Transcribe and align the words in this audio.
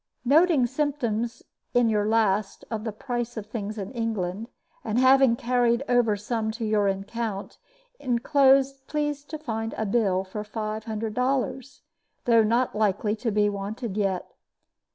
"Noting 0.25 0.65
symptoms 0.65 1.43
in 1.75 1.87
your 1.87 2.07
last 2.07 2.65
of 2.71 2.85
the 2.85 2.91
price 2.91 3.37
of 3.37 3.45
things 3.45 3.77
in 3.77 3.91
England, 3.91 4.47
and 4.83 4.97
having 4.97 5.35
carried 5.35 5.83
over 5.87 6.17
some 6.17 6.49
to 6.53 6.65
your 6.65 6.87
account, 6.87 7.59
inclosed 7.99 8.87
please 8.87 9.23
to 9.25 9.37
find 9.37 9.75
a 9.77 9.85
bill 9.85 10.23
for 10.23 10.43
five 10.43 10.85
hundred 10.85 11.13
dollars, 11.13 11.81
though 12.25 12.41
not 12.43 12.73
likely 12.75 13.15
to 13.17 13.29
be 13.29 13.47
wanted 13.47 13.95
yet. 13.95 14.25